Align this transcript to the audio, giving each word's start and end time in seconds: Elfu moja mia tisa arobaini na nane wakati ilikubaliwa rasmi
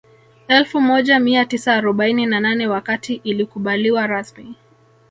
Elfu 0.47 0.81
moja 0.81 1.19
mia 1.19 1.45
tisa 1.45 1.73
arobaini 1.73 2.25
na 2.25 2.39
nane 2.39 2.67
wakati 2.67 3.13
ilikubaliwa 3.13 4.07
rasmi 4.07 4.55